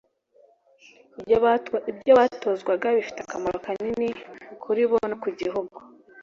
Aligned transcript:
ibyo 1.91 2.11
abatozwaga 2.15 2.87
bifite 2.97 3.19
akamaro 3.23 3.57
kanini 3.65 4.07
kuri 4.63 4.83
bo 4.89 4.97
no 5.09 5.15
ku 5.21 5.29
gihugu 5.39 5.75